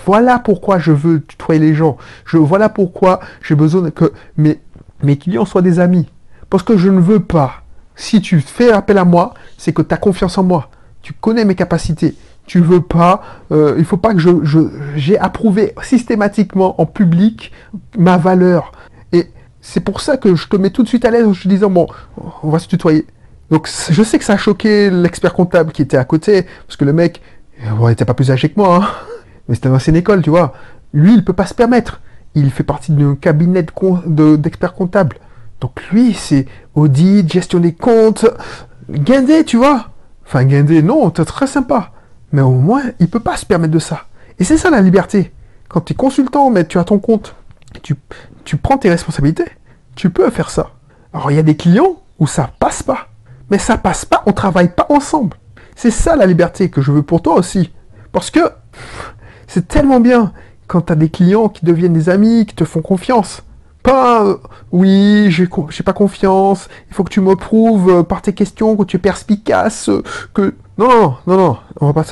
voilà 0.04 0.40
pourquoi 0.40 0.80
je 0.80 0.90
veux 0.90 1.22
tutoyer 1.22 1.61
les 1.61 1.75
gens. 1.75 1.96
Voilà 2.32 2.68
pourquoi 2.68 3.20
j'ai 3.42 3.54
besoin 3.54 3.90
que 3.90 4.12
mes 4.37 5.16
clients 5.18 5.44
soient 5.44 5.62
des 5.62 5.78
amis 5.78 6.08
parce 6.50 6.64
que 6.64 6.76
je 6.76 6.90
ne 6.90 7.00
veux 7.00 7.20
pas 7.20 7.62
si 7.96 8.20
tu 8.20 8.40
fais 8.40 8.72
appel 8.72 8.99
à 8.99 9.04
moi, 9.04 9.34
c'est 9.58 9.72
que 9.72 9.82
tu 9.82 9.92
as 9.94 9.99
confiance 9.99 10.38
en 10.38 10.42
moi. 10.44 10.68
Tu 11.02 11.12
connais 11.12 11.44
mes 11.44 11.54
capacités. 11.54 12.14
Tu 12.46 12.58
veux 12.61 12.80
pas, 12.80 13.22
euh, 13.52 13.76
il 13.78 13.84
faut 13.84 13.96
pas 13.96 14.12
que 14.14 14.18
je, 14.20 14.30
je- 14.44 14.68
j'ai 14.96 15.18
approuvé 15.18 15.75
systématiquement 15.82 16.80
en 16.80 16.87
public 16.87 17.52
ma 17.96 18.16
valeur. 18.18 18.72
Et 19.12 19.30
c'est 19.61 19.80
pour 19.80 20.00
ça 20.00 20.16
que 20.16 20.34
je 20.34 20.49
te 20.49 20.56
mets 20.56 20.70
tout 20.70 20.82
de 20.82 20.88
suite 20.88 21.04
à 21.04 21.11
l'aise 21.11 21.26
en 21.26 21.32
te 21.32 21.46
disant 21.49 21.70
bon, 21.70 21.87
on 22.42 22.50
va 22.50 22.58
se 22.58 22.66
tutoyer. 22.68 23.06
Donc 23.50 23.68
je 23.90 24.02
sais 24.02 24.18
que 24.18 24.25
ça 24.25 24.32
a 24.34 24.37
choqué 24.38 24.90
l'expert 24.90 25.34
comptable 25.34 25.72
qui 25.72 25.82
était 25.82 25.96
à 25.99 26.04
côté, 26.04 26.46
parce 26.66 26.76
que 26.76 26.84
le 26.84 26.92
mec, 26.92 27.20
bon, 27.76 27.87
il 27.87 27.90
n'était 27.90 28.04
pas 28.04 28.14
plus 28.14 28.30
âgé 28.30 28.49
que 28.49 28.58
moi, 28.58 28.76
hein. 28.76 28.88
mais 29.49 29.54
c'était 29.54 29.68
une 29.68 29.75
ancienne 29.76 29.96
école, 29.96 30.22
tu 30.22 30.30
vois. 30.30 30.52
Lui, 30.92 31.14
il 31.14 31.25
peut 31.25 31.32
pas 31.34 31.46
se 31.46 31.54
permettre. 31.54 32.00
Il 32.34 32.50
fait 32.50 32.64
partie 32.64 32.92
d'un 32.92 33.14
cabinet 33.14 33.62
de 33.62 33.70
de- 34.06 34.37
d'experts 34.37 34.75
comptables. 34.75 35.16
Donc 35.62 35.81
lui, 35.92 36.12
c'est 36.12 36.47
audit, 36.75 37.33
gestion 37.33 37.61
des 37.61 37.73
comptes, 37.73 38.26
guindé, 38.90 39.45
tu 39.45 39.59
vois. 39.59 39.90
Enfin, 40.26 40.42
guindé, 40.42 40.83
non, 40.83 41.09
t'es 41.11 41.25
très 41.25 41.47
sympa. 41.47 41.92
Mais 42.33 42.42
au 42.42 42.50
moins, 42.50 42.83
il 42.99 43.09
peut 43.09 43.21
pas 43.21 43.37
se 43.37 43.47
permettre 43.47 43.73
de 43.73 43.78
ça. 43.78 44.07
Et 44.40 44.45
c'est 44.45 44.57
ça 44.57 44.71
la 44.71 44.81
liberté. 44.81 45.33
Quand 45.69 45.81
tu 45.83 45.92
es 45.92 45.97
consultant, 45.97 46.50
mais 46.50 46.66
tu 46.66 46.81
as 46.81 46.85
ton 46.85 46.99
compte, 46.99 47.37
tu, 47.83 47.95
prends 48.57 48.76
tes 48.76 48.90
responsabilités, 48.90 49.45
tu 49.95 50.11
peux 50.11 50.28
faire 50.31 50.50
ça. 50.50 50.73
Alors, 51.12 51.31
il 51.31 51.37
y 51.37 51.40
a 51.40 51.45
des 51.45 51.57
clients 51.57 52.02
où 52.19 52.26
ça 52.26 52.50
passe 52.59 52.83
pas. 52.83 53.07
Mais 53.49 53.59
ça 53.59 53.78
passe 53.78 54.04
pas, 54.04 54.25
on 54.26 54.33
travaille 54.33 54.75
pas 54.75 54.87
ensemble. 54.88 55.37
C'est 55.76 55.92
ça 55.92 56.16
la 56.16 56.26
liberté 56.26 56.71
que 56.71 56.83
je 56.83 56.90
veux 56.90 57.02
pour 57.02 57.23
toi 57.23 57.35
aussi. 57.37 57.71
Parce 58.11 58.33
que 58.33 58.40
c'est 59.47 59.69
tellement 59.69 60.00
bien 60.00 60.33
quand 60.66 60.81
tu 60.81 60.92
as 60.92 60.97
des 60.97 61.09
clients 61.09 61.49
qui 61.49 61.64
deviennent 61.64 61.92
des 61.92 62.09
amis, 62.09 62.47
qui 62.47 62.57
te 62.57 62.64
font 62.64 62.83
confiance. 62.83 63.45
Pas, 63.82 64.24
euh, 64.24 64.36
oui, 64.70 65.30
j'ai 65.30 65.82
pas 65.84 65.92
confiance, 65.92 66.68
il 66.88 66.94
faut 66.94 67.02
que 67.02 67.10
tu 67.10 67.20
me 67.20 67.34
prouves 67.34 67.90
euh, 67.90 68.02
par 68.04 68.22
tes 68.22 68.32
questions 68.32 68.76
que 68.76 68.84
tu 68.84 68.96
es 68.96 69.00
perspicace, 69.00 69.88
euh, 69.88 70.02
que... 70.34 70.54
Non, 70.78 70.88
non, 70.88 71.16
non, 71.26 71.36
non, 71.36 71.58
on 71.80 71.86
va 71.90 71.92
pas... 71.92 72.04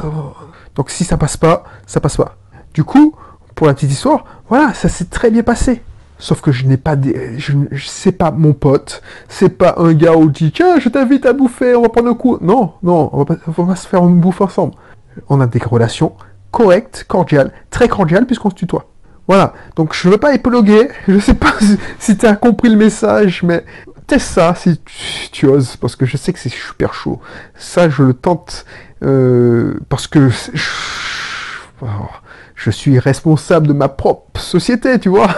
Donc 0.74 0.90
si 0.90 1.04
ça 1.04 1.16
passe 1.16 1.36
pas, 1.36 1.64
ça 1.86 2.00
passe 2.00 2.16
pas. 2.16 2.36
Du 2.74 2.82
coup, 2.82 3.14
pour 3.54 3.68
la 3.68 3.74
petite 3.74 3.92
histoire, 3.92 4.24
voilà, 4.48 4.74
ça 4.74 4.88
s'est 4.88 5.04
très 5.04 5.30
bien 5.30 5.42
passé. 5.42 5.82
Sauf 6.18 6.40
que 6.40 6.50
je 6.52 6.66
n'ai 6.66 6.76
pas 6.76 6.96
des... 6.96 7.38
Je, 7.38 8.10
pas 8.10 8.30
mon 8.32 8.52
pote, 8.52 9.00
c'est 9.28 9.48
pas 9.48 9.76
un 9.78 9.92
gars 9.94 10.16
où 10.16 10.28
dit 10.28 10.52
tiens, 10.52 10.78
je 10.78 10.88
t'invite 10.88 11.24
à 11.24 11.32
bouffer, 11.32 11.74
on 11.76 11.82
va 11.82 11.88
prendre 11.88 12.10
un 12.10 12.14
coup. 12.14 12.36
Non, 12.40 12.74
non, 12.82 13.10
on 13.12 13.18
va 13.18 13.24
pas, 13.24 13.36
on 13.56 13.62
va 13.62 13.76
se 13.76 13.86
faire 13.86 14.02
une 14.04 14.18
bouffe 14.18 14.40
ensemble. 14.40 14.74
On 15.28 15.40
a 15.40 15.46
des 15.46 15.60
relations 15.60 16.14
correctes, 16.50 17.04
cordiales, 17.06 17.52
très 17.70 17.88
cordiales 17.88 18.26
puisqu'on 18.26 18.50
se 18.50 18.56
tutoie. 18.56 18.89
Voilà, 19.30 19.52
donc 19.76 19.94
je 19.94 20.08
ne 20.08 20.14
veux 20.14 20.18
pas 20.18 20.34
épiloguer, 20.34 20.88
je 21.06 21.20
sais 21.20 21.34
pas 21.34 21.54
si, 22.00 22.16
tu 22.18 22.26
as 22.26 22.34
compris 22.34 22.68
le 22.68 22.74
message, 22.74 23.44
mais 23.44 23.64
teste 24.08 24.26
ça 24.26 24.56
si 24.56 24.80
tu, 25.30 25.46
oses, 25.46 25.76
parce 25.76 25.94
que 25.94 26.04
je 26.04 26.16
sais 26.16 26.32
que 26.32 26.40
c'est 26.40 26.48
super 26.48 26.92
chaud. 26.92 27.20
Ça, 27.54 27.88
je 27.88 28.02
le 28.02 28.12
tente 28.12 28.66
euh, 29.04 29.78
parce 29.88 30.08
que 30.08 30.30
oh, 31.80 31.86
je 32.56 32.70
suis 32.72 32.98
responsable 32.98 33.68
de 33.68 33.72
ma 33.72 33.88
propre 33.88 34.40
société, 34.40 34.98
tu 34.98 35.10
vois. 35.10 35.28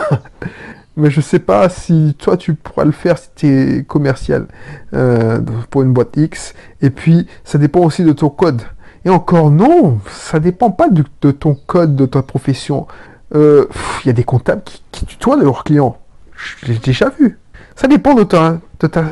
Mais 0.96 1.10
je 1.10 1.20
sais 1.20 1.38
pas 1.38 1.68
si 1.68 2.16
toi 2.18 2.38
tu 2.38 2.54
pourras 2.54 2.86
le 2.86 2.92
faire 2.92 3.18
si 3.18 3.28
tu 3.36 3.46
es 3.46 3.82
commercial 3.82 4.46
euh, 4.94 5.38
pour 5.68 5.82
une 5.82 5.92
boîte 5.92 6.16
X. 6.16 6.54
Et 6.80 6.88
puis, 6.88 7.26
ça 7.44 7.58
dépend 7.58 7.80
aussi 7.80 8.04
de 8.04 8.12
ton 8.12 8.30
code. 8.30 8.62
Et 9.04 9.10
encore 9.10 9.50
non, 9.50 9.98
ça 10.08 10.40
dépend 10.40 10.70
pas 10.70 10.88
de 10.88 11.30
ton 11.30 11.54
code, 11.54 11.94
de 11.94 12.06
ta 12.06 12.22
profession. 12.22 12.86
Euh, 13.34 13.66
Il 14.04 14.08
y 14.08 14.10
a 14.10 14.12
des 14.12 14.24
comptables 14.24 14.62
qui, 14.90 15.06
tutoient 15.06 15.36
leurs 15.36 15.64
clients. 15.64 15.98
Je 16.36 16.66
l'ai 16.66 16.78
déjà 16.78 17.10
vu. 17.18 17.38
Ça 17.76 17.88
dépend 17.88 18.14
de 18.14 18.24
ta, 18.24 18.58
de 18.80 18.86
ta 18.86 19.04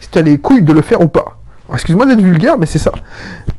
si 0.00 0.08
tu 0.10 0.18
as 0.18 0.22
les 0.22 0.38
couilles 0.38 0.62
de 0.62 0.72
le 0.72 0.82
faire 0.82 1.00
ou 1.00 1.08
pas. 1.08 1.38
Excuse-moi 1.72 2.06
d'être 2.06 2.20
vulgaire, 2.20 2.58
mais 2.58 2.66
c'est 2.66 2.78
ça. 2.78 2.92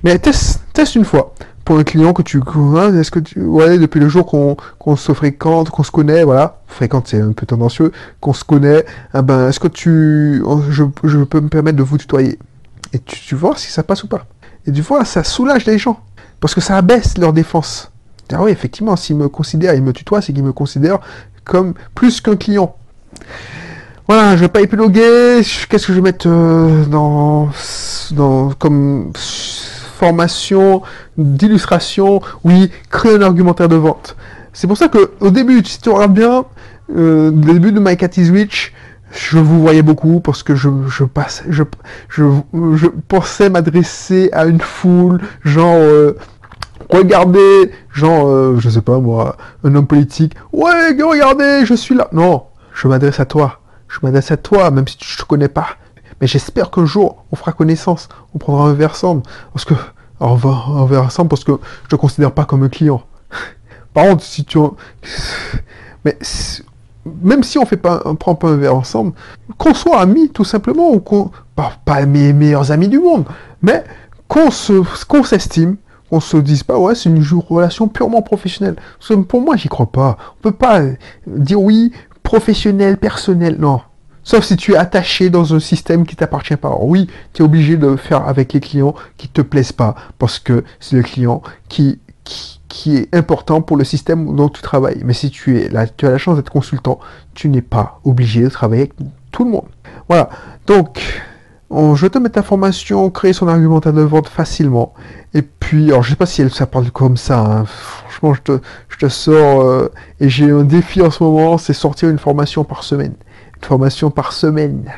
Mais 0.03 0.19
teste, 0.19 0.61
teste 0.73 0.95
une 0.95 1.05
fois. 1.05 1.33
Pour 1.65 1.79
un 1.79 1.83
client 1.83 2.11
que 2.11 2.21
tu 2.21 2.41
connais, 2.41 2.99
est-ce 2.99 3.09
que 3.09 3.19
tu, 3.19 3.41
ouais, 3.41 3.77
depuis 3.77 4.01
le 4.01 4.09
jour 4.09 4.25
qu'on 4.25 4.57
qu'on 4.77 4.97
se 4.97 5.13
fréquente, 5.13 5.69
qu'on 5.69 5.83
se 5.83 5.91
connaît, 5.91 6.25
voilà, 6.25 6.59
fréquente 6.67 7.07
c'est 7.07 7.21
un 7.21 7.31
peu 7.31 7.45
tendancieux, 7.45 7.93
qu'on 8.19 8.33
se 8.33 8.43
connaît, 8.43 8.85
ah 9.13 9.21
ben, 9.21 9.47
est-ce 9.47 9.61
que 9.61 9.69
tu, 9.69 10.43
je, 10.69 10.83
je 11.05 11.17
peux 11.19 11.39
me 11.39 11.47
permettre 11.47 11.77
de 11.77 11.83
vous 11.83 11.97
tutoyer? 11.97 12.37
Et 12.91 12.99
tu, 12.99 13.17
tu 13.21 13.35
vois 13.35 13.55
si 13.55 13.71
ça 13.71 13.81
passe 13.81 14.03
ou 14.03 14.07
pas. 14.07 14.25
Et 14.67 14.73
tu 14.73 14.81
vois, 14.81 15.05
ça 15.05 15.23
soulage 15.23 15.65
les 15.65 15.77
gens. 15.77 15.99
Parce 16.41 16.53
que 16.53 16.59
ça 16.59 16.75
abaisse 16.75 17.17
leur 17.17 17.31
défense. 17.31 17.92
Ah 18.31 18.41
oui, 18.41 18.51
effectivement, 18.51 18.95
s'ils 18.95 19.17
me 19.17 19.27
considèrent, 19.27 19.73
ils 19.73 19.83
me 19.83 19.93
tutoient, 19.93 20.21
c'est 20.21 20.33
qu'ils 20.33 20.43
me 20.43 20.53
considèrent 20.53 20.99
comme 21.43 21.73
plus 21.93 22.21
qu'un 22.21 22.35
client. 22.35 22.75
Voilà, 24.07 24.35
je 24.35 24.41
vais 24.41 24.49
pas 24.49 24.61
épiloguer. 24.61 25.41
Qu'est-ce 25.69 25.87
que 25.87 25.93
je 25.93 25.99
vais 25.99 26.01
mettre 26.01 26.27
euh, 26.27 26.85
dans, 26.85 27.49
dans 28.11 28.51
comme 28.51 29.11
formation 29.15 30.81
d'illustration? 31.17 32.21
Oui, 32.43 32.71
créer 32.89 33.15
un 33.15 33.21
argumentaire 33.21 33.69
de 33.69 33.75
vente. 33.75 34.15
C'est 34.51 34.67
pour 34.67 34.77
ça 34.77 34.87
que 34.87 35.11
au 35.19 35.31
début, 35.31 35.63
si 35.65 35.79
tu 35.81 35.89
regardes 35.89 36.13
bien, 36.13 36.45
euh, 36.95 37.31
le 37.31 37.53
début 37.53 37.71
de 37.71 37.79
My 37.79 37.97
Cat 37.97 38.09
is 38.17 38.31
je 39.15 39.37
vous 39.37 39.61
voyais 39.61 39.83
beaucoup 39.83 40.19
parce 40.19 40.43
que 40.43 40.55
je, 40.55 40.69
je 40.87 41.03
passe, 41.03 41.43
je, 41.47 41.63
je, 42.09 42.23
je 42.75 42.87
pensais 43.07 43.49
m'adresser 43.49 44.29
à 44.33 44.45
une 44.45 44.59
foule, 44.59 45.21
genre, 45.43 45.75
euh, 45.77 46.17
regardez, 46.89 47.71
genre, 47.91 48.27
euh, 48.27 48.57
je 48.59 48.69
sais 48.69 48.81
pas 48.81 48.99
moi, 48.99 49.37
un 49.63 49.75
homme 49.75 49.87
politique, 49.87 50.35
ouais, 50.51 50.89
regardez, 51.01 51.65
je 51.65 51.73
suis 51.73 51.95
là. 51.95 52.07
Non, 52.11 52.43
je 52.73 52.87
m'adresse 52.87 53.19
à 53.19 53.25
toi. 53.25 53.59
Je 53.87 53.99
m'adresse 54.01 54.31
à 54.31 54.37
toi, 54.37 54.71
même 54.71 54.87
si 54.87 54.97
tu 54.97 55.13
ne 55.15 55.23
te 55.23 55.27
connais 55.27 55.47
pas. 55.47 55.67
Mais 56.19 56.27
j'espère 56.27 56.71
qu'un 56.71 56.85
jour, 56.85 57.25
on 57.31 57.35
fera 57.35 57.51
connaissance, 57.51 58.09
on 58.33 58.37
prendra 58.39 58.65
un 58.65 58.73
verre 58.73 58.91
ensemble. 58.91 59.23
Parce 59.53 59.65
que, 59.65 59.73
on 60.19 60.35
va 60.35 60.49
un 60.49 60.85
verre 60.85 61.03
ensemble 61.03 61.29
parce 61.29 61.43
que 61.43 61.51
je 61.83 61.89
te 61.89 61.95
considère 61.95 62.31
pas 62.31 62.45
comme 62.45 62.63
un 62.63 62.69
client. 62.69 63.03
Par 63.93 64.05
contre, 64.05 64.23
si 64.23 64.45
tu... 64.45 64.57
Mais 66.05 66.17
même 67.21 67.43
si 67.43 67.57
on 67.57 67.65
fait 67.65 67.77
pas, 67.77 68.01
prend 68.15 68.35
pas 68.35 68.49
un 68.49 68.55
verre 68.55 68.75
ensemble, 68.75 69.13
qu'on 69.57 69.73
soit 69.73 69.99
amis 69.99 70.29
tout 70.29 70.45
simplement, 70.45 70.91
ou 70.91 70.99
qu'on... 70.99 71.31
Pas, 71.55 71.73
pas 71.85 72.03
mes 72.05 72.33
meilleurs 72.33 72.71
amis 72.71 72.87
du 72.87 72.97
monde, 72.97 73.25
mais 73.61 73.83
qu'on 74.27 74.49
se, 74.49 75.05
qu'on 75.05 75.23
s'estime, 75.23 75.75
qu'on 76.13 76.19
se 76.19 76.37
dise 76.37 76.61
pas, 76.61 76.77
ouais, 76.77 76.93
c'est 76.93 77.09
une 77.09 77.23
relation 77.49 77.87
purement 77.87 78.21
professionnelle. 78.21 78.75
pour 79.27 79.41
moi, 79.41 79.55
j'y 79.55 79.67
crois 79.67 79.91
pas. 79.91 80.15
On 80.37 80.41
peut 80.43 80.51
pas 80.51 80.81
dire 81.25 81.59
oui, 81.59 81.91
professionnel, 82.21 82.97
personnel, 82.97 83.55
non. 83.57 83.81
Sauf 84.23 84.45
si 84.45 84.55
tu 84.55 84.73
es 84.73 84.77
attaché 84.77 85.31
dans 85.31 85.55
un 85.55 85.59
système 85.59 86.05
qui 86.05 86.15
t'appartient 86.15 86.55
pas. 86.55 86.77
oui, 86.81 87.07
tu 87.33 87.41
es 87.41 87.45
obligé 87.45 87.77
de 87.77 87.95
faire 87.95 88.27
avec 88.27 88.53
les 88.53 88.59
clients 88.59 88.93
qui 89.17 89.27
te 89.27 89.41
plaisent 89.41 89.71
pas, 89.71 89.95
parce 90.19 90.37
que 90.37 90.63
c'est 90.79 90.95
le 90.95 91.01
client 91.01 91.41
qui, 91.67 91.99
qui, 92.23 92.95
est 92.95 93.15
important 93.15 93.61
pour 93.61 93.75
le 93.75 93.83
système 93.83 94.35
dont 94.35 94.49
tu 94.49 94.61
travailles. 94.61 95.01
Mais 95.03 95.13
si 95.13 95.31
tu 95.31 95.59
es 95.59 95.69
là, 95.69 95.87
tu 95.87 96.05
as 96.05 96.11
la 96.11 96.19
chance 96.19 96.35
d'être 96.35 96.51
consultant, 96.51 96.99
tu 97.33 97.49
n'es 97.49 97.63
pas 97.63 97.99
obligé 98.03 98.43
de 98.43 98.49
travailler 98.49 98.83
avec 98.83 98.93
tout 99.31 99.45
le 99.45 99.49
monde. 99.49 99.65
Voilà. 100.07 100.29
Donc, 100.67 101.01
je 101.95 102.01
vais 102.01 102.09
te 102.09 102.17
mettre 102.17 102.37
l'information, 102.37 103.09
créer 103.09 103.33
son 103.33 103.47
argumentaire 103.47 103.93
de 103.93 104.01
vente 104.01 104.29
facilement. 104.29 104.93
Et 105.33 105.41
puis, 105.41 105.89
alors 105.89 106.03
je 106.03 106.11
sais 106.11 106.15
pas 106.15 106.25
si 106.25 106.41
elle, 106.41 106.51
ça 106.53 106.65
parle 106.65 106.91
comme 106.91 107.17
ça. 107.17 107.39
Hein. 107.39 107.65
Franchement, 107.65 108.33
je 108.33 108.41
te, 108.41 108.59
je 108.89 108.97
te 108.97 109.09
sors 109.09 109.61
euh, 109.61 109.91
et 110.19 110.29
j'ai 110.29 110.51
un 110.51 110.63
défi 110.63 111.01
en 111.01 111.11
ce 111.11 111.23
moment, 111.23 111.57
c'est 111.57 111.73
sortir 111.73 112.09
une 112.09 112.19
formation 112.19 112.63
par 112.63 112.83
semaine. 112.83 113.13
Une 113.57 113.67
formation 113.67 114.11
par 114.11 114.33
semaine. 114.33 114.91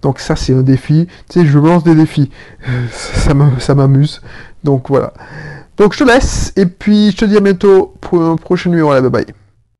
Donc 0.00 0.18
ça, 0.18 0.36
c'est 0.36 0.54
un 0.54 0.62
défi. 0.62 1.06
Tu 1.28 1.40
sais, 1.40 1.46
je 1.46 1.58
me 1.58 1.66
lance 1.66 1.84
des 1.84 1.94
défis. 1.94 2.30
Euh, 2.68 2.86
ça 3.58 3.74
m'amuse. 3.74 4.20
Donc 4.64 4.88
voilà. 4.88 5.12
Donc 5.76 5.94
je 5.94 5.98
te 5.98 6.04
laisse 6.04 6.52
et 6.56 6.66
puis 6.66 7.10
je 7.10 7.16
te 7.16 7.24
dis 7.24 7.36
à 7.36 7.40
bientôt 7.40 7.94
pour 8.00 8.22
un 8.22 8.36
prochain 8.36 8.70
numéro. 8.70 8.90
Allez, 8.90 9.08
bye 9.08 9.24
bye. 9.24 9.41